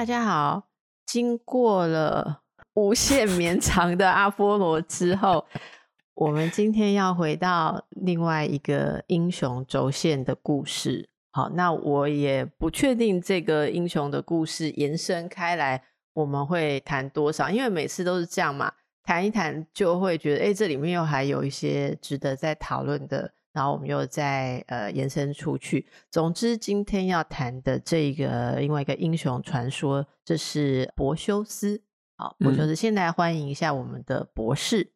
[0.00, 0.70] 大家好，
[1.04, 2.40] 经过了
[2.72, 5.44] 无限绵长的阿波罗之后，
[6.14, 11.10] 我们今天要回到另外一个英雄轴线的故事。
[11.32, 18.72] 好，那我也不确定这个英雄的故事延伸开来，我们会谈多少，因为每次都是这样嘛，
[19.04, 23.34] 谈一谈就会觉得，哎，这里面又还有一些值得再讨论的。
[23.52, 25.86] 然后我们又再呃延伸出去。
[26.10, 31.82] 总之，今天要谈的这个另外一个英雄传说，这是柏修斯。
[32.16, 34.92] 好，柏修斯，先来欢迎一下我们的博士。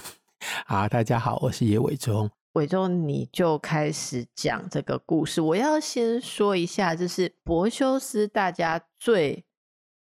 [0.66, 2.30] 好，大家好，我是叶伟忠。
[2.52, 5.40] 伟忠，你就开始讲这个故事。
[5.40, 9.44] 我要先说一下，就是柏修斯，大家最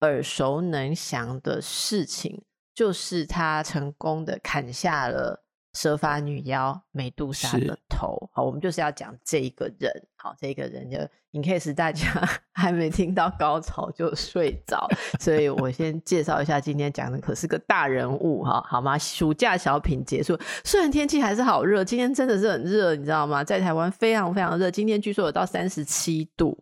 [0.00, 5.43] 耳熟能详的事情，就是他成功的砍下了。
[5.74, 10.96] 蛇发女妖美杜莎的头，好，我们就是要讲这一个人，好，这一个人就
[11.32, 12.06] in case 大家
[12.54, 18.96] 还没听到高潮就睡着，所以我先介绍一下，今天讲的可是个大人物哈，好吗？
[18.96, 23.42] 暑假小品结束，虽然天气还是好热，今天真的是很热，你知道吗？
[23.42, 26.56] 在台湾非常非常热，今天据说有到三十七度，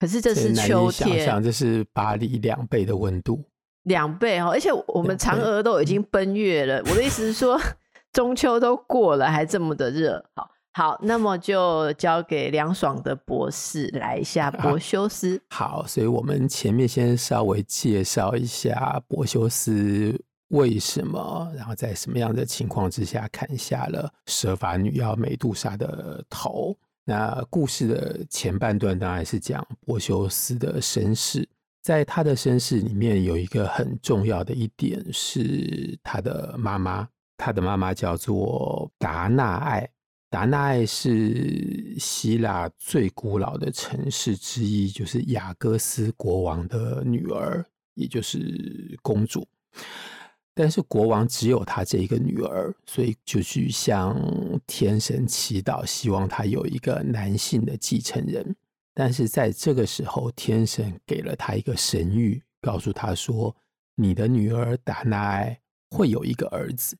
[0.00, 3.44] 可是这是秋天，想这是巴黎两倍的温度，
[3.82, 7.60] 两倍哈，而且我们嫦娥都已经奔月了，我的意思是说。
[8.18, 15.40] 中秋都过了，还这么的热，好好，那么就交给凉爽的博士来一下柏 修斯。
[15.50, 26.76] 好，所以我们前面先稍微介绍一下柏修斯为什么，然后在什么样的情况之下砍下了蛇发女妖美杜莎的头。
[27.04, 31.48] 那故事的前半段当然是讲柏修斯的身世，
[31.84, 37.08] 在他的身世里面有一个很重要的一点是他的妈妈。
[37.38, 39.88] 他的妈妈叫做达纳爱，
[40.28, 49.46] 达纳爱是希腊最古老的城市之一，就是雅各斯国王的女儿，也就是公主。
[50.52, 54.20] 但是国王只有他这一个女儿，所以就去向
[54.66, 58.56] 天神祈祷，希望他有一个男性的继承人。
[58.92, 63.54] 但是在这个时候，天神给了他一个神谕，告诉他说
[63.94, 65.60] ：“你的女儿达纳爱
[65.90, 66.98] 会有一个儿子。”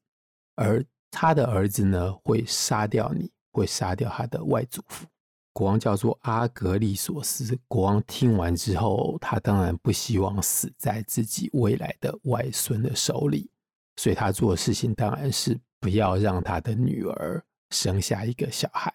[0.58, 5.06] 而他的儿子呢，会杀掉你，会杀掉他的外祖父。
[5.52, 7.56] 国王叫做阿格利索斯。
[7.69, 13.48] 国王听完之后，他当然不希望死在自己未来的外孙的手里，
[13.96, 17.40] 所以他做的事情当然是不要让他的女儿
[17.70, 18.92] 生下一个小孩。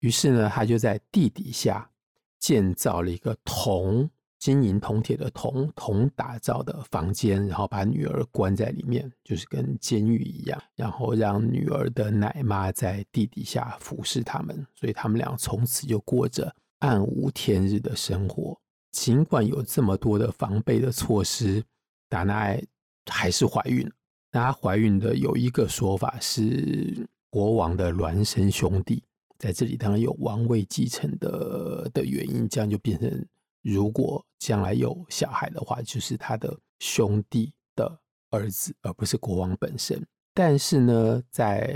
[0.00, 1.90] 于是呢，他就在地底下
[2.38, 4.10] 建造了一个铜。
[4.42, 18.58] 金银铜铁的铜铜打造的房间，然后把女儿关在里面，就是跟监狱一样，然后让女儿的奶妈在地底下服侍他们，所以他们俩从此就过着暗无天日的生活。
[18.90, 21.62] 尽管有这么多的防备的措施，
[22.08, 22.60] 达娜艾
[23.08, 23.88] 还是怀孕。
[24.32, 29.04] 那她怀孕的有一个说法是国王的孪生兄弟，
[29.38, 33.24] 在这里当然有王位继承的的原因，这样就变成。
[33.62, 37.98] 如果将来有小孩的话，就是他的兄弟的
[38.30, 40.04] 儿子，而不是国王本身。
[40.34, 41.70] 但是呢，在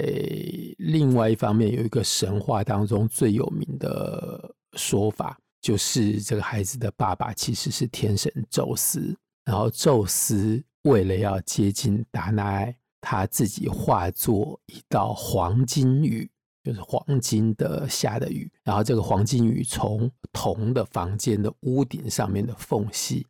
[0.78, 9.16] 另外一方面，有一个神话当中最有名的说法，就是这个孩子的爸爸其实是天神宙斯。
[9.44, 16.28] 然后宙斯为了要接近达娜艾，他自己化作一道黄金雨。
[16.66, 23.24] 就是黄金的下的雨，然后这个黄金雨从铜的房间的屋顶上面的缝隙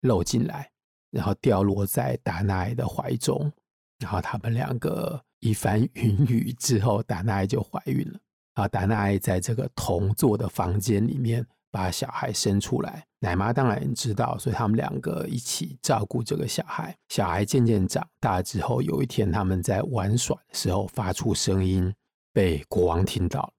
[0.00, 0.68] 漏进来，
[1.12, 3.52] 然后掉落在达娜艾的怀中，
[4.00, 8.18] 然后他们两个一番云雨之后，达娜艾就怀孕了。
[8.56, 16.96] 然后达娜艾在这个铜做的房间里面把小孩生出来，奶妈当然知道，所以他们两个一起照顾这个小孩。
[17.10, 21.94] 小孩渐渐长大之后，有一天他们在玩耍的时候发出声音。
[22.32, 23.52] 被国王听到了，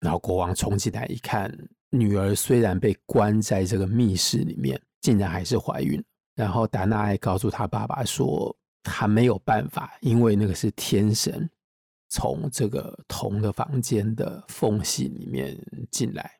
[0.00, 1.52] 然后国王冲进来一看，
[1.90, 6.02] 女儿虽然被关在这个密室里面，竟然还是怀孕。
[6.34, 11.48] 然后达娜艾告诉他爸爸说，他没有办法，因为那个是天神
[12.08, 15.56] 从这个铜的房间的缝隙里面
[15.90, 16.30] 进来，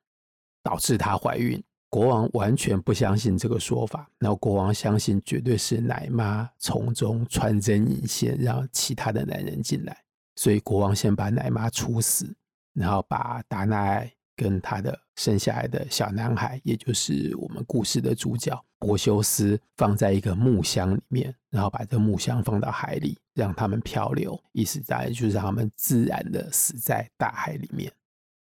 [0.62, 1.62] 导致她怀孕。
[1.90, 10.02] 国王完全不相信这个说法，然后国王相信绝对是奶妈从中穿针引线，让其他的男人进来，
[10.40, 12.34] 所以国王先把奶妈处死，
[12.72, 14.02] 然后把达纳
[14.34, 27.92] 跟他的生下来的小男孩，也就是我们故事的主角柏修斯，放在一个木箱里面，然后把这个木箱放到海里，让他们漂流，意思大概就是让他们自然的死在大海里面。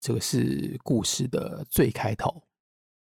[0.00, 2.42] 这个是故事的最开头。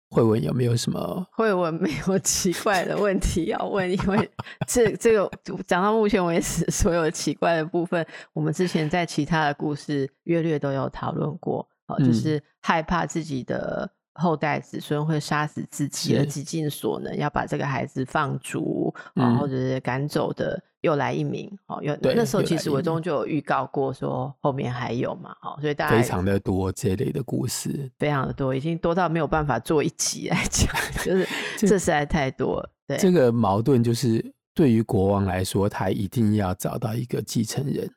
[0.09, 1.27] 慧文有没有什么？
[1.31, 4.29] 慧文没有 奇怪的问题要问，因为
[4.67, 5.29] 这这个
[5.65, 11.67] 讲到目前为止， 所有奇怪的部分，我们之前在其他的故事略略都有讨论过。
[11.87, 13.89] 哦，就是害怕自己的。
[14.17, 21.49] 后代子孙会杀死自己，而极尽所能要把这个孩子放逐，啊、嗯，或者是赶走的，又来一名。
[21.67, 25.35] 哦，有那时候其实我中就有预告过，说后面还有嘛。
[25.41, 30.73] 哦，所以大家非常的多这类的故事，非常的多，已经多到没有办法做一集来讲，
[31.03, 31.27] 就是
[31.59, 32.69] 这实在太多了。
[32.87, 34.23] 对，这个矛盾就是
[34.55, 37.87] 对于国王来说，他一定要找到一个继承人，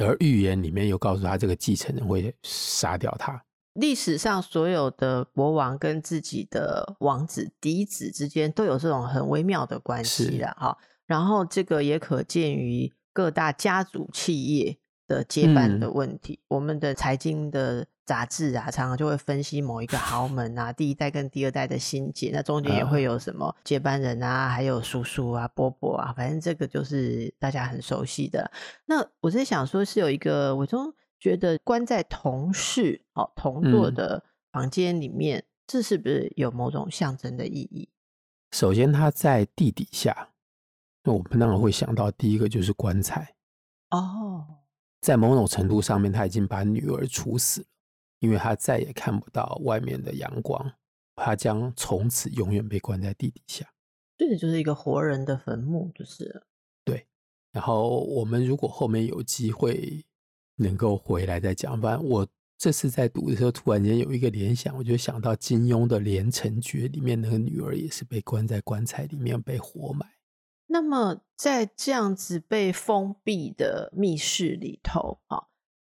[0.00, 3.42] 而预言里面又告诉他，这个继承人会杀掉他。
[3.80, 10.76] 历史上所有的国王跟自己的王子嫡子之间都有这种很微妙的关系了哈。
[11.06, 14.78] 然后这个也可见于各大家族企业
[15.08, 16.34] 的接班的问题。
[16.42, 28.50] 嗯、我们的财经的杂志啊，常常就会分析某一个豪门啊，第一代跟第二代的心结，那中间也会有什么接班人啊，还有叔叔啊、伯伯啊，反正这个就是大家很熟悉的。
[28.84, 30.92] 那我在想说，是有一个我从。
[31.20, 37.90] 觉得关在同事、哦同座的房间里面，嗯，这是不是有某种象征的意义？
[38.52, 40.32] 首先，他在地底下，
[41.04, 43.36] 那我们当然会想到第一个就是棺材。
[43.90, 44.60] 哦，
[45.02, 47.66] 在某种程度上面，他已经把女儿处死了，
[48.20, 50.72] 因为他再也看不到外面的阳光，
[51.14, 53.70] 他将从此永远被关在地底下。
[54.16, 56.46] 这个就是一个活人的坟墓，就是
[56.82, 57.06] 对。
[57.52, 60.06] 然后我们如果后面有机会。
[60.60, 62.26] 能够回来再讲，反正我
[62.58, 70.06] 这次在读的时候，突然间有一个联想，我就想到金庸的《连城诀》里面那个女儿也是被关在棺材里面被活埋。
[70.66, 75.44] 那么在这样子被封闭的密室里头，啊，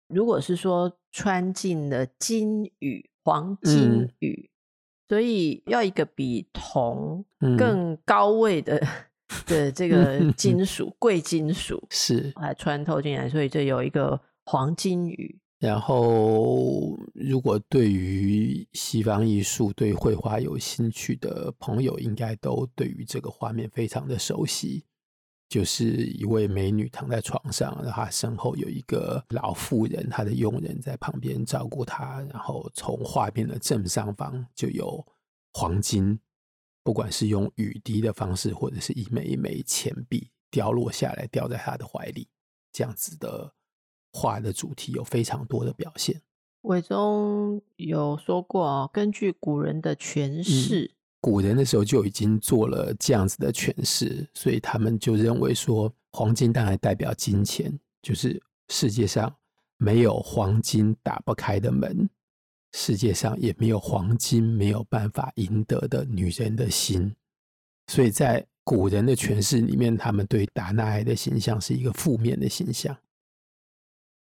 [0.08, 7.22] 如果是说穿进了金羽、黄金羽，嗯，所以要一个比铜
[7.58, 8.88] 更高位的、嗯、
[9.46, 14.18] 的这个金属 贵金属是来穿透进来，所以这有一个。
[14.44, 24.84] 黄金鱼，然后如果对于西方艺术、对绘画有兴趣的朋友，应该都对于这个画面非常的熟悉。
[25.48, 32.22] 就是一位美女躺在床上，然后她身后有一个老妇人，她的佣人在旁边照顾她。
[32.32, 35.06] 然后从画面的正上方就有
[35.52, 36.18] 黄金，
[36.82, 42.26] 不管是用雨滴的方式，或者是一枚一枚钱币掉落下来，掉在她的怀里，
[42.72, 43.52] 这样子的。
[44.12, 46.20] 画的主题有非常多的表现。
[46.62, 59.34] 伟忠有说过哦，根据古人的诠释，嗯，古人的时候就已经做了这样子的诠释，所以他们就认为说，黄金当然代表金钱，就是世界上
[59.76, 62.08] 没有黄金打不开的门，
[62.74, 67.12] 世界上也没有黄金没有办法赢得的女人的心，
[67.88, 72.96] 所以在古人的诠释里面，他们对达那爱的形象是一个负面的形象。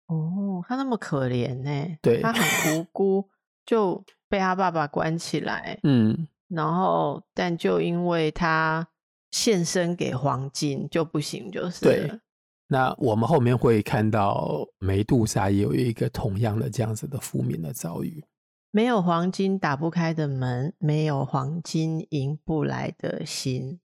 [0.08, 1.98] 哦，他那么可怜呢？
[2.02, 3.30] 对，他很无辜，
[3.66, 5.80] 就被他爸爸关起来。
[5.84, 8.88] 嗯，然后但就因为他
[9.32, 12.20] 献身给黄金就不行，就是对。
[12.68, 18.24] 那我们后面会看到梅杜莎也有一个同样的这样子的负面的遭遇。
[18.72, 23.80] 没有黄金打不开的门，没有黄金赢不来的心。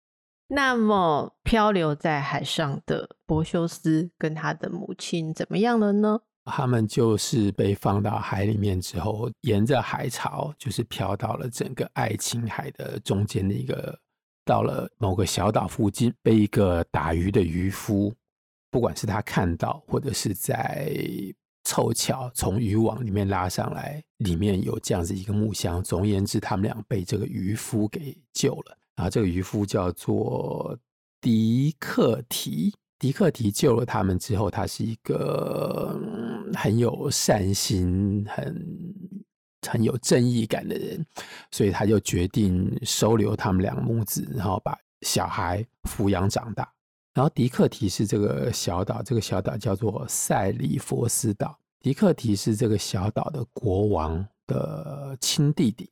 [0.51, 6.21] 那么漂流在海上的柏修斯跟他的母亲怎么样了呢？
[6.45, 13.95] 他们就是被放到海里面之后，沿着海潮，就是漂到了整个爱琴海的中间的一个，
[14.43, 18.11] 到了某个小岛附近，被一个打鱼的渔夫，
[18.71, 20.91] 不管是他看到，或者是在
[21.63, 25.83] 凑巧从渔网里面拉上来，里面有这样子一个木箱。
[25.83, 28.75] 总而言之，他们俩被这个渔夫给救了。
[28.99, 30.77] 然后这个渔夫叫做
[31.21, 35.97] 狄克提，狄克提救了他们之后，他是一个
[36.53, 38.67] 很有善心、很
[39.65, 41.05] 很有正义感的人，
[41.49, 46.69] 所以他就决定收留他们两母子，然后把小孩抚养长大。
[47.13, 51.57] 然后迪克提是这个小岛，这个小岛叫做塞里佛斯岛。
[51.79, 55.89] 迪克提是这个小岛的国王的亲弟弟。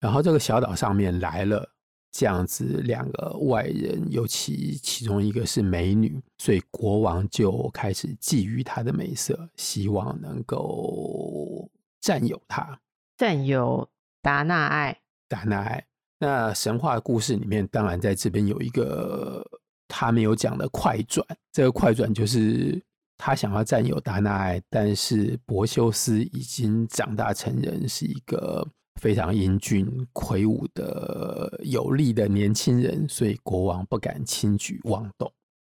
[0.00, 1.66] 然后这个小岛上面来了
[2.12, 11.70] 这样子两个外人，尤其其中一个是美女，所以国王就开始觊觎她的美色，希望能够
[12.02, 12.78] 占有她，
[13.16, 13.88] 占有
[14.20, 15.00] 达纳爱。
[15.26, 15.86] 达纳爱。
[16.18, 19.42] 那神话故事里面，当然在这边有一个
[19.88, 22.78] 他没有讲的快转，这个快转就是
[23.16, 28.68] 他想要占有达纳爱，但是柏修斯已经长大成人，是一个。
[29.00, 35.32] 非常英俊魁梧的有力的年轻人，所以国王不敢轻举妄动，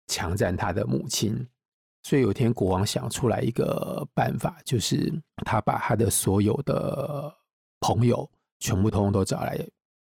[0.07, 1.47] 强占他的母亲。
[2.03, 5.13] 所以有天国王想出来一个办法，就是
[5.45, 7.33] 他把他的所有的
[7.79, 8.29] 朋友
[8.59, 9.57] 全部通通都找来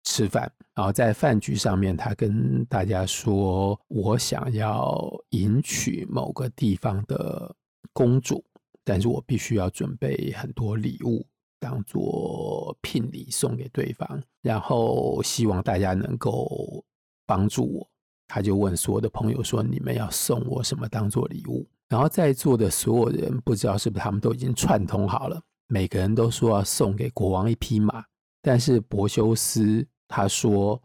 [0.03, 7.55] 吃饭，然后在饭局上面，他跟大家说：“我想要迎娶某个地方的
[7.93, 8.45] 公主，
[8.83, 11.25] 但是我必须要准备很多礼物。”
[11.59, 16.85] 当做聘礼送给对方，然后希望大家能够
[17.27, 17.89] 帮助我。
[18.29, 28.05] 他就问所有的朋友说：“你们要送我什么当做礼物？”然后在座的所有人不知道是不是他们都已经串通好了，每个人都说要送给国王一匹马。
[28.43, 30.81] 但是柏修斯他说，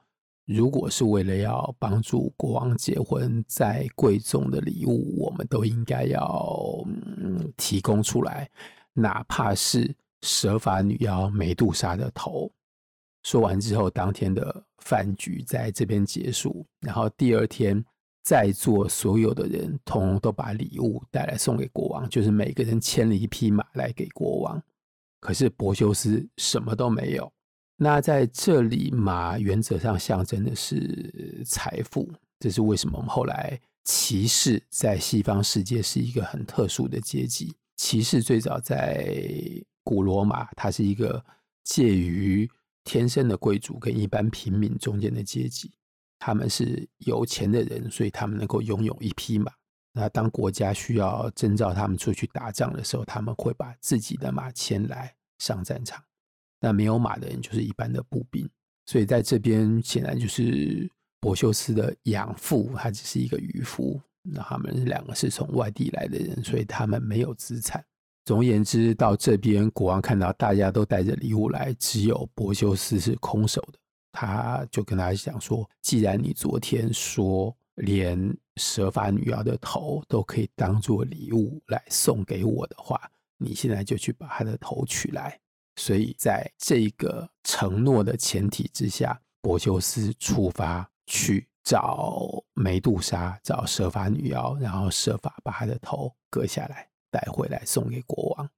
[0.45, 6.85] 如果是为了要帮助国王结婚，再贵重的礼物我们都应该要
[7.17, 8.49] 嗯提供出来，
[8.93, 9.95] 哪怕是。
[10.21, 12.51] 蛇发女妖美杜莎的头。
[13.23, 16.65] 说完之后，当天的饭局在这边结束。
[16.79, 17.83] 然后第二天，
[18.23, 24.61] 在座所有的人通通都把礼物带来送给国王，就是每个人牵了一匹马来给国王。
[25.19, 27.31] 可是柏修斯什么都没有。
[27.77, 32.11] 那在这里，马原则上象征的是财富。
[32.39, 37.55] 这是为什么我们后来骑士在西方世界是一个很特殊的阶级。
[37.77, 39.15] 骑士最早在
[39.83, 41.23] 古罗马，它是一个
[41.63, 42.49] 介于
[42.83, 45.71] 天生的贵族跟一般平民中间的阶级。
[46.19, 49.51] 他们是有钱的人，所以他们能够拥有一匹马。
[49.93, 56.03] 那当国家需要征召他们出去打仗的时候，他们会把自己的马牵来上战场。
[56.59, 58.47] 那没有马的人就是一般的步兵。
[58.85, 63.99] 所以在这边显然就是柏修斯的养父，他只是一个渔夫。
[64.21, 67.83] 那他们两个是从外地来的人，所以他们没有资产。
[68.23, 73.79] 总而言之，到这边国王看到大家都带着礼物来，只有柏修斯是空手的，
[74.11, 85.39] 他就跟他讲说：“既然你昨天说连蛇发女妖的头都可以当做礼物来送给我的话，你现在就去把她的头取来。”
[85.77, 96.90] 所以在这个承诺的前提之下，柏修斯出发去找美杜莎，找蛇发女妖，然后设法把她的头割下来。
[97.11, 98.49] 带回来送给国王。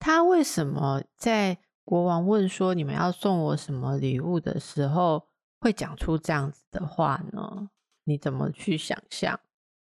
[0.00, 5.26] 他为什么在国王问说你们要送我什么礼物的时候，
[5.60, 7.68] 会讲出这样子的话呢？
[8.04, 9.38] 你怎么去想象？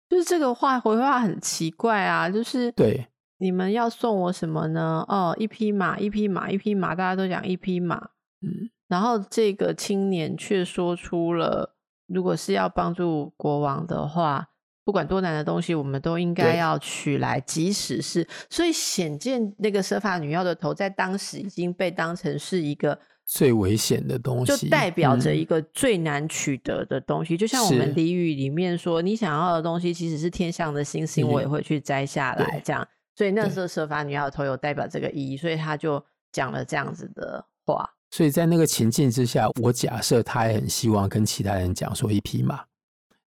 [0.10, 2.29] 就是这个话回话很奇怪啊！
[2.29, 3.07] 就是对，
[3.38, 5.05] 你们要送我什么呢？
[5.07, 7.98] 哦，一匹马，一匹马，一匹马，大家都讲一匹马。
[8.41, 11.75] 嗯，然后这个青年却说出了，
[12.07, 14.50] 如果是要帮助国王的话。
[14.88, 27.36] 不管多难的东西，我们都应该要取来，即使是所以显见那个蛇发女妖的头，在当时已经被当成是一个最危险的东西，就代表着一个最难取得的东西。
[27.36, 32.62] 嗯、就像我们俚语里面说，你想要的东西，即使是天上的星星，我也会去摘下来。
[32.63, 36.01] 这样，所以那时候蛇发女妖的头有代表这个意义，所以他就
[36.32, 37.86] 讲了这样子的话。
[38.12, 42.63] 所以在那个情境之下，我假设他也很希望跟其他人讲说一匹马。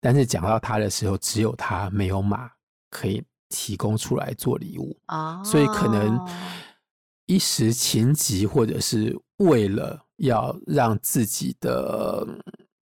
[0.00, 2.50] 但是讲到他的时候，只有他没有马
[2.90, 5.46] 可以提供出来做礼物啊，oh.
[5.46, 6.18] 所以可能
[7.26, 12.26] 一时情急，或者是为了要让自己的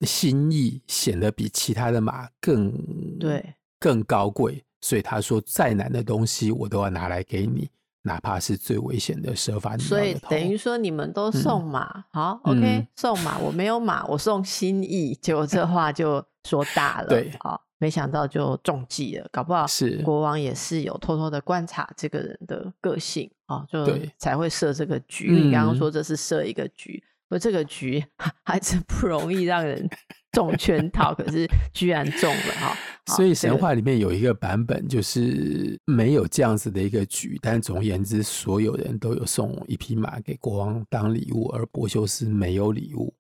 [0.03, 2.73] 心意显得比其他的马更
[3.19, 7.69] 对更高贵，所以他说再难的东西我都要拿来给你。
[8.03, 23.87] 哪怕是最危险的蛇发女妖，所以等于说你们都送马，嗯、好，OK，、嗯、送马，我没有马，我送心意，结果这话就说大了，对，好，没想到就中计了，搞不好是国王也是有偷偷的观察这个人的个性啊，就
[24.19, 25.31] 才会设这个局。
[25.31, 28.05] 你刚刚说这是设一个局，而这个局
[28.45, 29.89] 还真不容易让人。
[30.31, 32.77] 中圈套，可是居然中了哈！
[33.07, 43.13] 所以神话里面有一个版本，就是没有这样子的一个局，但总而言之，所有人都有送一匹马给国王当礼物，而柏修斯没有礼物，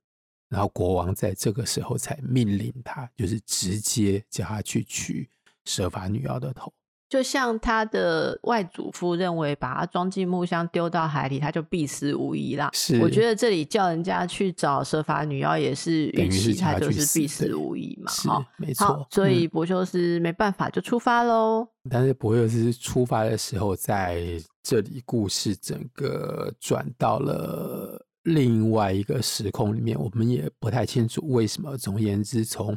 [0.48, 5.28] 然后国王在这个时候才命令他，就是直接叫他去取
[5.64, 6.72] 蛇发女妖的头。
[7.08, 12.68] 就像他的外祖父认为，把他装进木箱丢到海里，他就必死无疑啦。
[12.74, 18.12] 是，我觉得这里叫人家去找蛇发女妖，也是预期他就是必死无疑嘛。
[18.12, 18.28] 是，
[18.58, 19.06] 没错。
[19.10, 21.88] 所以柏修斯没办法就出发喽、嗯。
[21.90, 24.22] 但是柏修斯出发的时候，在
[24.62, 28.04] 这里故事整个转到了。
[28.34, 31.76] 另外一个时空里面，我们也不太清楚为什么。
[31.76, 32.76] 总而言之，从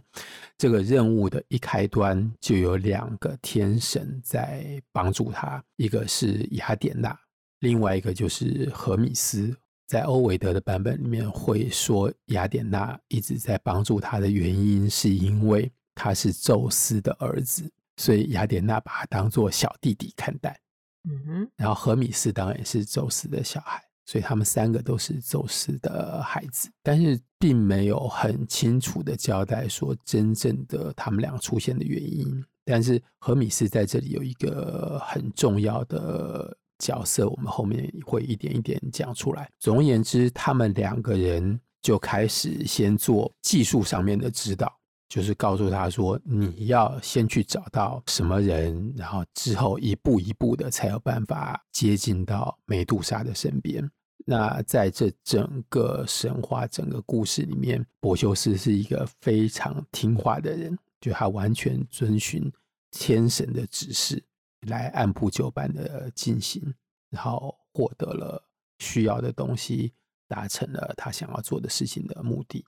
[0.58, 7.17] 这个任务的一开端，就有两个天神在帮助他，一个是雅典娜，
[7.60, 9.55] 另外一个就是荷米斯。
[9.88, 20.58] 在欧维德的版本里面会说，雅典娜一直在帮助他的原因，是因为他是宙斯的儿子，所以雅典娜把他当做小弟弟看待。
[21.03, 23.84] 嗯哼，然后荷米斯当然也是宙斯的小孩。
[24.12, 32.44] 所以他们三个都是宙斯的孩子，但是并没有很清楚的交代说真正的他们俩出现的原因。
[32.65, 39.50] 但是何米斯在这里有一个很重要的角色，我们后面会一点一点讲出来。
[39.60, 44.70] 总而言之，他们两个人就开始先做技术上面的指导，
[45.08, 53.89] 就是告诉他说，你要先去找到什么人，然后之后一步一步的才有办法接近到美杜莎的身边。
[54.25, 62.51] 那在这整个神话、整个故事里面，柏修斯是一个非常听话的人，就他完全遵循
[62.91, 64.23] 天神的指示
[64.67, 66.61] 来按部就班的进行，
[67.09, 68.43] 然后获得了
[68.79, 69.91] 需要的东西，
[70.27, 72.63] 达成了他想要做的事情的目的。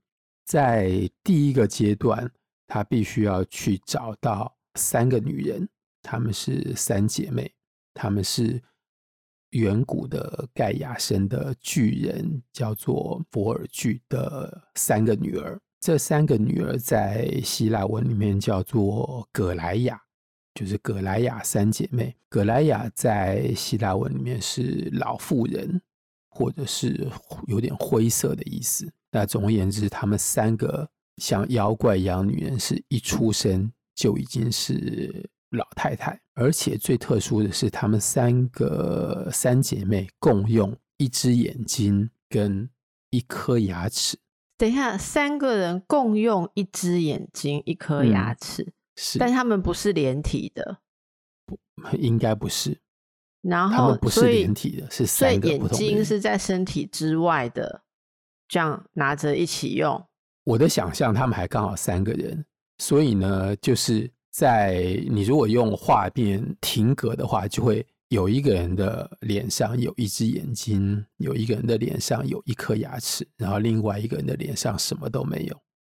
[0.46, 2.30] 在第一个阶段，
[2.68, 5.70] 他必须要去找到三个女人，
[6.02, 7.54] 她们是三姐妹，
[7.94, 8.62] 她们是。
[9.54, 20.02] 远古的盖亚生的巨人叫做博尔巨的三个女儿，这三个女儿在希腊文里面叫做葛莱亚，
[20.56, 22.16] 就是葛莱亚三姐妹。
[22.30, 25.80] 葛莱亚在希腊文里面是老妇人，
[26.30, 27.08] 或者是
[27.46, 28.92] 有点灰色的意思。
[29.12, 35.30] 那总而言之，她们三个像妖怪一样女人，是一出生就已经是。
[35.54, 42.68] 老太太，而且最特殊的是，她们三个三姐妹共用一只眼睛跟
[43.12, 44.18] 一颗牙齿。
[44.58, 50.80] 等一下，三个人共用一只眼睛、一颗牙齿，嗯、是，但他们不是连体的，
[51.46, 51.60] 不，
[51.98, 52.80] 应该不是。
[53.42, 55.50] 然后，他们不是连体的，是三个。
[55.50, 57.84] 眼睛是在身体之外的，
[58.48, 60.04] 这样拿着一起用。
[60.46, 62.44] 我的想象，他们还刚好三个人，
[62.80, 64.10] 所以呢，就是。
[64.34, 75.56] 在你如果用画面停格的话，就会有一个人的脸上有一只眼睛，有一个人的脸上有一颗牙齿，然后另外一个人的脸上什么都没有。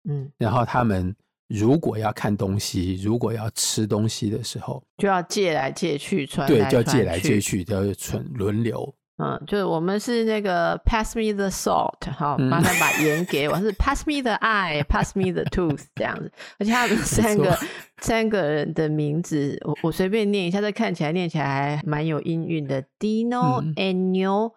[0.08, 1.14] 嗯，然后他们
[1.46, 8.94] 如果要看东西，如果要吃东西的时候，就要借来借去，传来传对，就要借来借去，就要轮轮流。
[9.16, 13.56] 嗯，就是我们是那个 pass me the salt，好，麻烦把盐给我。
[13.60, 16.32] 是 pass me the eye，pass me the tooth 这样子。
[16.58, 17.56] 而且他们三个
[17.98, 22.82] 三个人的名字，我我随便念一下，这看起来念起来还蛮有音韵的。
[22.98, 24.54] Dino、嗯、Ennio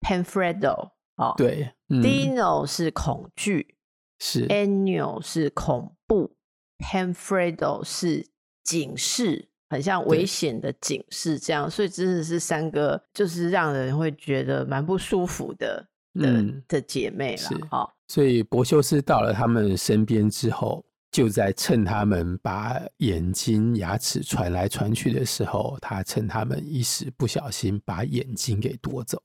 [0.00, 3.74] Panfredo，哦，对、嗯、，Dino 是恐惧，
[4.20, 6.36] 是 Ennio 是恐怖
[6.78, 8.28] ，Panfredo 是
[8.62, 9.49] 警示。
[9.70, 15.76] 很像危险的警示，这样，所以真的是三个，就是让人会觉得蛮不舒服的
[16.14, 17.68] 的、嗯、的姐妹了。
[17.70, 29.22] 好、哦，所以柏修斯到了他们身边之后，就在趁他们把眼睛、牙齿传来传去的时候，他趁他们一时不小心把眼睛给夺走。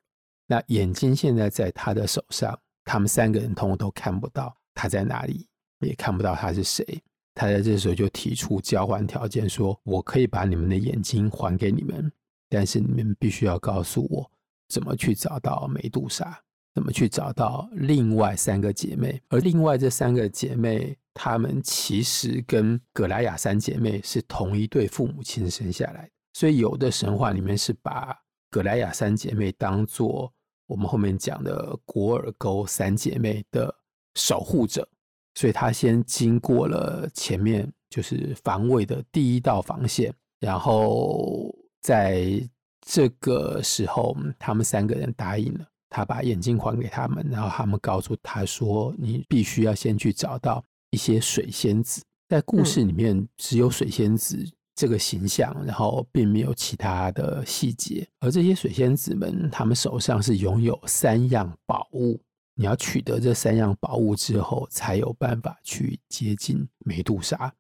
[0.48, 5.48] 那眼睛现在在他的手上，他们三个人通通都看不到他在哪里，
[5.80, 6.86] 也看不到他是谁。
[7.36, 12.10] 他在这时候就提出交换条件，说：“我可以把你们的眼睛还给你们，
[12.50, 14.32] 但是你们必须要告诉我
[14.70, 16.40] 怎么去找到梅杜莎，
[16.74, 19.22] 怎么去找到另外三个姐妹。
[19.28, 28.18] 而另外这三个姐妹，她们其实跟葛莱雅三姐妹是同一对父母亲生下来的，所以有的神话里面是把
[28.50, 30.32] 葛莱雅三姐妹当做
[30.68, 33.76] 我们后面讲的古尔沟三姐妹的
[34.16, 34.88] 守护者。”
[35.36, 42.42] 所以他先经过了前面就是防卫的第一道防线，然后在
[42.88, 54.44] 这个时候，他们三个人答应了，他把眼镜还给他们，然后他们告诉他说：“你必须要先去找到一些水仙子。”在故事里面只有水仙子
[54.76, 58.08] 这个形象，然后并没有其他的细节。
[58.20, 62.20] 而这些水仙子们，他们手上是拥有三样宝物。
[62.56, 67.54] 你要取得这三样宝物之后，才有办法去接近梅杜莎。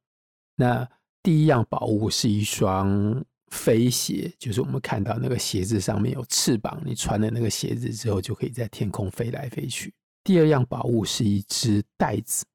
[0.55, 0.89] 那
[1.21, 9.93] 第一样宝物是一双飞鞋，就是我们看到那个鞋子上面有翅膀，你穿了那个鞋子之后，就可以在天空飞来飞去。
[10.23, 12.45] 第二样宝物是一只袋子，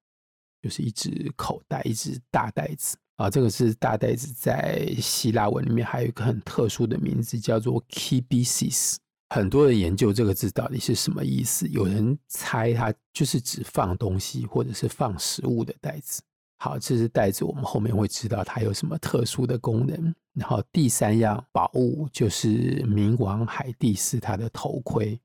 [0.62, 3.28] 就是一只口袋，一只大袋子啊。
[3.28, 8.96] 这个是大袋子，在希腊文里面还有一个很特殊的名字，叫做 kibisis。
[9.30, 16.20] 很多人研究这个字到底是什么意思，有人猜它就是指放东西或者是放食物的袋子。
[16.58, 20.14] 好，这只袋子我们后面会知道它有什么特殊的功能。
[20.34, 25.18] 然后第三样宝物就是冥王海蒂斯他的头盔。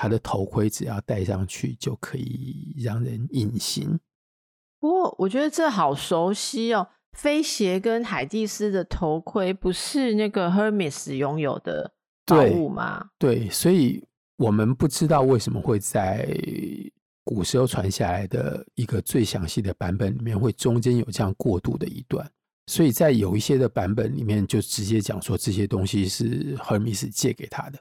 [0.00, 3.98] 他的头盔只要戴上去就可以让人隐形。
[4.78, 11.94] 不过我觉得这好熟悉哦，飞鞋跟海蒂斯的头盔不是那个 Hermes 拥有的
[12.28, 13.06] 宝物吗？
[13.18, 13.48] 对？
[13.50, 14.04] 所以
[14.36, 16.28] 我们不知道为什么会在
[17.24, 22.30] 古时候传下来的一个最详细的版本里面，会中间有这样过渡的一段。
[22.66, 27.78] 所以在有一些的版本里面，就直接讲说这些东西是 Hermes 借给他的。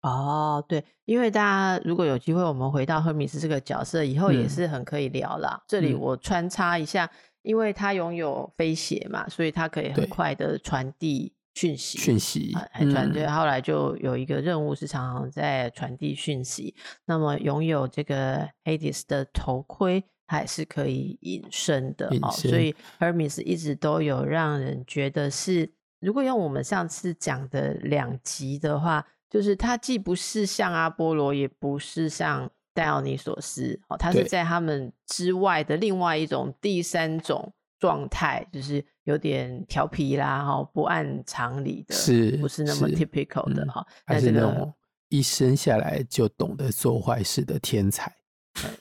[0.00, 5.58] 哦，对，因为大家如果有机会，我们回到赫米斯这个角色以后，也是很可以聊啦。
[5.58, 7.10] 嗯、这里我穿插一下，
[7.42, 13.26] 因为他拥有飞鞋嘛，所以他可以很快的传递讯息，讯息还传对。
[13.26, 16.74] 后来就有一个任务是常常在传递讯息。
[17.06, 22.30] 那么拥有这个 Hades 的头盔，还是可以隐身的哦。
[22.30, 29.06] 所以 Hermes 一直都有让人觉得是，如果用我们上次讲的两极的话。
[29.30, 43.84] 就是它既不是像阿波罗，也不是像戴奥尼索斯，哦，它是在他们之外的另外一种第三种状态，就是有点调皮啦，哈，不按常理的，是不是那么 typical 的哈？
[44.06, 44.72] 还是那种
[45.08, 48.10] 一生下来就懂得做坏事的天才，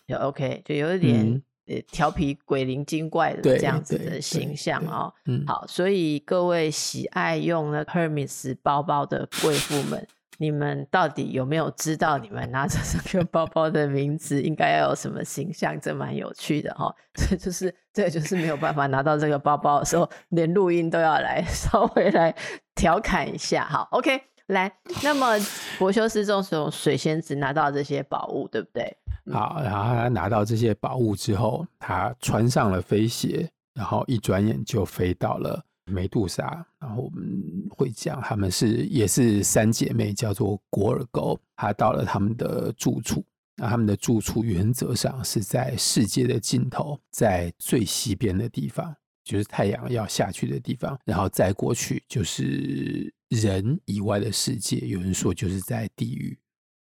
[0.07, 5.11] 就 OK，就有一点呃调皮、鬼灵精怪的这样子的形象哦。
[5.25, 10.07] 嗯，好，所以各位喜爱用那 Hermes 包包的贵妇们。
[10.41, 15.77] 你们到底有没有知道，你们拿着这个包包的名字应该要有什么形象？
[15.81, 16.95] 这蛮有趣的哈。
[17.13, 22.33] 这就是，这就是没有办法拿到这个包包的时候，连录音都要来 稍微来
[22.73, 23.65] 调侃一下。
[23.65, 24.71] 好，OK，来，
[25.03, 25.35] 那么
[25.77, 28.95] 国修斯这种水仙子拿到这些宝物，对不对？
[29.33, 35.61] 好，然后他拿到这些宝物之后，他穿上了飞鞋，然后一转眼就飞到了。
[35.89, 41.39] 美杜莎，然后我们会讲，她们是也是三姐妹，叫做果尔沟。
[41.55, 43.23] 她到了他们的住处，
[43.57, 54.79] 那他们的住处原则上是在世界的尽头，在最西边的地方，就是太阳要下去的地方，然后再过去就是人以外的世界。
[54.79, 56.37] 有人说就是在地狱。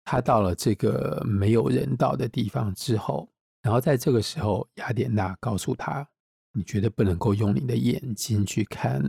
[0.05, 3.29] 她到了这个没有人到的地方之后，
[3.63, 6.09] 然后在这个时候，雅典娜告诉她。
[6.55, 9.03] 你绝对不能够用你的眼睛去看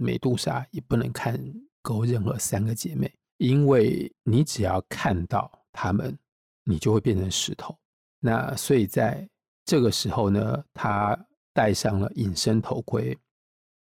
[0.00, 1.38] 美杜莎，也不能看
[1.82, 6.16] 够任何三个姐妹，因为你只要看到她们，
[6.64, 7.76] 你就会变成石头。
[8.20, 9.28] 那所以在
[9.64, 11.18] 这个时候呢，她
[11.52, 13.18] 戴上了隐身头盔，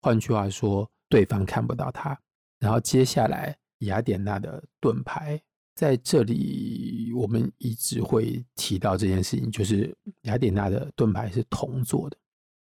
[0.03, 2.19] 换句话说，对方看不到她。
[2.59, 5.41] 然后接下来，雅典娜的盾牌
[5.75, 12.17] 在这里，我们一直会提到这件事情，就是雅典娜的盾牌是铜做的。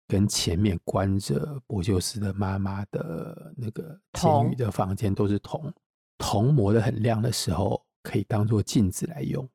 [0.07, 5.73] 跟前面关着柏修斯的妈妈的那个监狱的房间都是铜，
[6.19, 9.49] 铜磨的很亮的时候，可以当做镜子来用。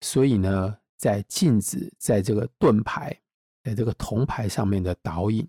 [0.00, 3.20] 所以呢，在镜子在这个盾牌，
[3.64, 5.46] 在这个铜牌上面的倒影，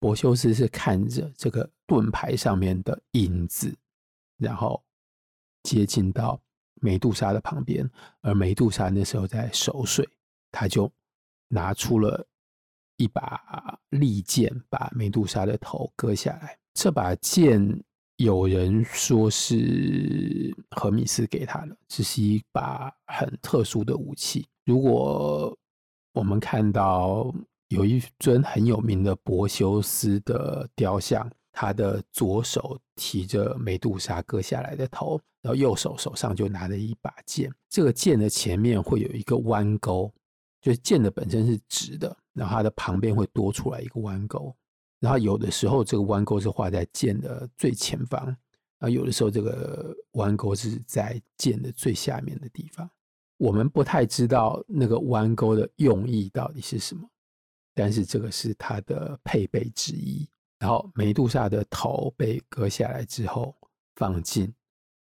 [0.00, 3.76] 柏修斯是看着这个盾牌上面的影子，
[4.38, 4.82] 然后
[5.62, 6.40] 接近到
[6.80, 7.88] 美杜莎的旁边，
[8.22, 10.08] 而美杜莎那时候在熟睡，
[10.50, 10.90] 他就
[11.48, 12.26] 拿出了。
[12.96, 16.58] 一把利剑把美杜莎的头割下来。
[16.74, 17.82] 这把剑
[18.16, 24.46] 有人说是何米斯给他的，这是一把很特殊的武器。
[24.64, 25.56] 如果
[26.12, 27.32] 我们看到
[27.68, 37.52] 有一尊很有名的柏修斯的雕像，他的左手提着美杜莎割下来的头，然后右手手上就拿着一把剑。
[37.68, 40.12] 这个剑的前面会有一个弯钩，
[40.60, 42.16] 就是剑的本身是直的。
[42.36, 44.54] 然后它的旁边会多出来一个弯钩，
[45.00, 48.36] 然后有的时候这个弯钩是画在剑的最前方，
[48.78, 52.88] 啊，有的时候这个弯钩是在剑的最下面的地方。
[53.38, 57.08] 我们不太知道那个弯钩的用意到底是什么，
[57.74, 60.28] 但是这个是它的配备之一。
[60.58, 63.54] 然后美杜莎的头被割下来之后，
[63.94, 64.54] 放进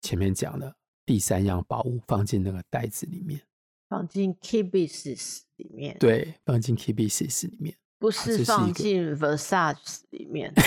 [0.03, 0.75] 前面讲的
[1.07, 3.41] 第三样宝物，放进那个袋子里面。
[3.89, 7.75] 放进 Kibisis 里面，对，放进 Kibisis 里面。
[8.01, 10.55] 不是放进 Versace 里面，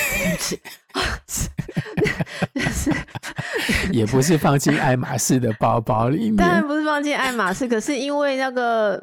[3.93, 9.01] 也不是放进爱马仕的包包里面，当然不是放进爱马仕，可是因为那个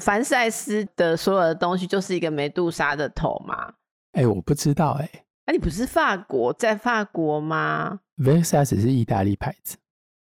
[0.00, 3.74] 凡赛斯的所有的东西就是一个梅杜莎的头嘛。
[4.12, 9.76] 哎、欸，我不知道哎、欸，那、啊、你不是法国在法国吗？Versace 是意大利牌子。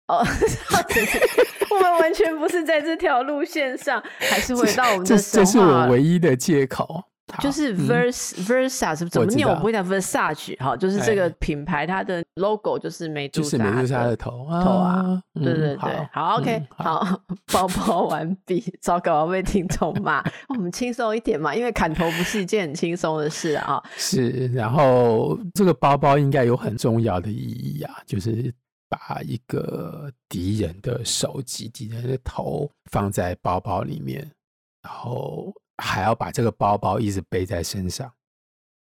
[0.09, 0.27] 哦，
[1.77, 5.17] 我们完全不是在这条路线上， 还是回到我们的这。
[5.17, 7.05] 这是我唯一的借口。
[7.41, 9.47] 就是 Vers、嗯、Versace 怎么念？
[9.49, 14.47] 我不会讲 Versace 哈，就是这个品牌它的 logo 就是梅杜莎，就是梅杜莎的头。
[14.47, 17.21] 啊，头啊，对对对，好，好，OK，、嗯、好，
[17.53, 23.83] 包包完毕，糟糕，要被听众骂， 我们轻松一点嘛，因为砍头不是一件很轻松的事啊。
[23.97, 28.55] 是，然后这个包包应该有很重要的意义啊，就是
[28.89, 34.31] 把一个敌人的手机、敌人的头放在包包里面，
[34.83, 35.53] 然后。
[35.79, 38.11] 还要把这个包包一直背在身上，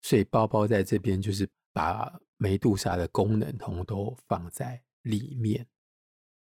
[0.03, 5.67] 所以包包在这边就是把梅杜莎的功能通通都放在里面，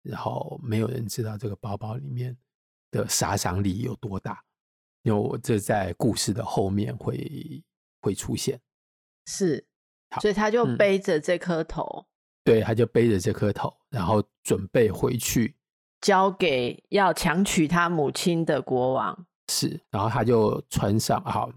[0.04, 2.38] 然后没有人知道这个包包里面
[2.92, 4.40] 的杀伤力有多大，
[5.02, 7.64] 因为我这在故事的后面会
[8.02, 8.62] 会出现。
[9.26, 9.66] 是，
[10.22, 12.06] 所以他就背着这颗头，嗯，
[12.46, 15.56] 对，他就背着这颗头，然后准备回去
[16.00, 19.26] 交给要强娶他母亲的国王。
[19.52, 21.20] 是，然后他就穿上。
[21.24, 21.50] 好，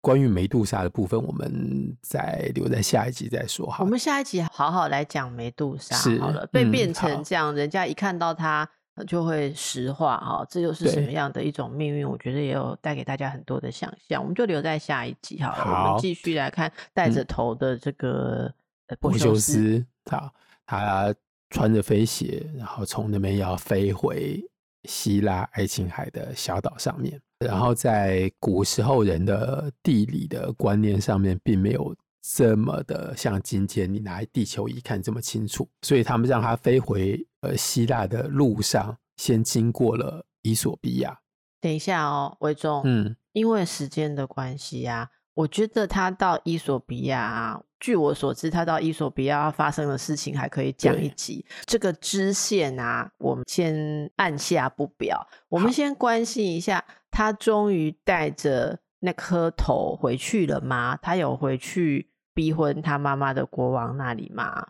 [0.00, 3.68] 关于梅杜莎的部分，我们再留在下一集再说。
[3.68, 5.96] 好，我们下一集好好来讲梅杜莎。
[6.20, 8.68] 好了，被变成这样，嗯、人家一看到他
[9.06, 10.16] 就会石化。
[10.18, 12.08] 哈，这又是什么样的一种命运？
[12.08, 14.22] 我觉得也有带给大家很多的想象。
[14.22, 15.64] 我们就留在下一集好了。
[15.64, 18.52] 好，我们继续来看戴着头的这个
[18.96, 19.84] 波修斯。
[20.04, 20.32] 他，
[20.66, 21.14] 他
[21.50, 24.42] 穿着飞鞋，然后从那边要飞回。
[24.84, 41.20] 希腊爱琴海的小岛上面，然后在古时候人的地理的观念上面，并没有这么的像今天你拿地球仪看这么清楚，所以他们让他飞回呃希腊的路上，先经过了伊索比亚。
[41.60, 45.19] 等一下哦，伟忠，嗯，因为时间的关系呀、啊。
[45.34, 51.44] 我觉得他到伊索比亚、啊，据我所知，他到伊索比亚发生的事情还可以讲一集。
[51.64, 55.26] 这个支线啊，我们先按下不表。
[55.48, 60.98] 我们先关心一下，他终于带着那颗头回去了吗？
[61.00, 64.68] 他有回去逼婚他妈妈的国王那里吗？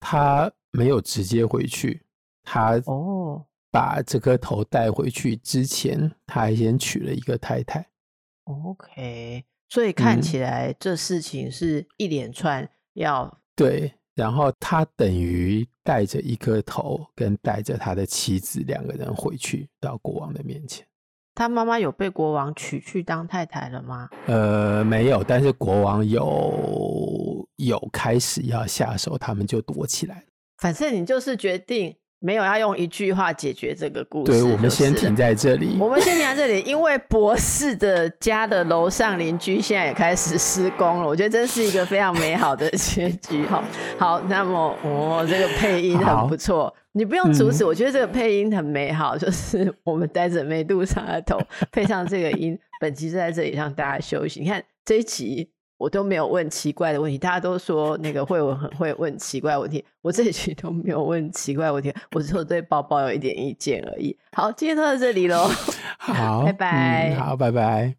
[0.00, 2.02] 他没有直接回去，
[2.44, 7.88] 他哦，把这颗头带回去之前，他还先娶了一个太太。
[8.44, 9.44] OK。
[9.68, 20.86] 所以看起来这事情是一连串要、嗯、对，然后他等于带着一颗头，跟带着他的妻子两个人回去到国王的面前。
[21.34, 24.08] 他妈妈有被国王娶去当太太了吗？
[24.26, 30.24] 呃，没有，但是国王有有开始要下手，他们就躲起来。
[30.58, 31.96] 反正你就是决定。
[32.24, 35.76] 没有要用一句话解决这个故事，对，我们先停在这里。
[35.78, 41.06] 我们先停在这里，因为博士的家的楼上邻居现在也开始施工了。
[41.06, 43.44] 我觉得这是一个非常美好的结局。
[43.44, 43.62] 哈，
[44.00, 47.62] 好，那么哦，这个配音很不错，你不用阻止。
[47.62, 51.38] 我觉得这个配音很美好，就是我们戴着梅杜莎的头
[51.70, 52.58] 配上这个音。
[52.80, 54.40] 本集就在这里让大家休息。
[54.40, 55.50] 你看这一集。
[55.84, 64.16] 我都没有问奇怪的问题，大家都说那个慧文很会问奇怪的问题，我这一期都没有问奇怪的问题，我只有对包包有一点意见而已。
[64.32, 65.46] 好，今天就到这里喽
[65.98, 67.94] 好，拜拜，嗯，好，拜拜。